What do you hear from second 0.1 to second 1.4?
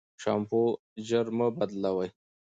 شامپو ژر